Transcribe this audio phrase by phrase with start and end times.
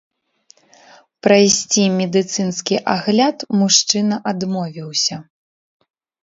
[1.27, 5.15] Прайсці медыцынскі агляд мужчына адмовіўся.